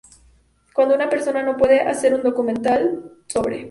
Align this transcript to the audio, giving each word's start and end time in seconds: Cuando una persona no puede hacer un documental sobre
Cuando 0.73 0.95
una 0.95 1.07
persona 1.07 1.43
no 1.43 1.55
puede 1.55 1.81
hacer 1.81 2.15
un 2.15 2.23
documental 2.23 3.21
sobre 3.27 3.59